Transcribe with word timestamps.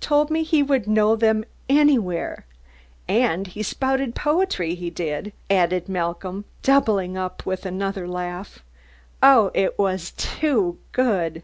Told 0.00 0.30
me 0.30 0.42
he 0.42 0.62
would 0.62 0.86
know 0.86 1.14
them 1.16 1.44
anywhere. 1.68 2.46
And 3.06 3.46
he 3.46 3.62
spouted 3.62 4.14
poetry, 4.14 4.74
he 4.74 4.88
did," 4.88 5.34
added 5.50 5.86
Malcolm, 5.86 6.46
doubling 6.62 7.18
up 7.18 7.44
with 7.44 7.66
another 7.66 8.08
laugh. 8.08 8.64
"Oh, 9.22 9.50
it 9.52 9.78
was 9.78 10.12
too 10.12 10.78
good! 10.92 11.42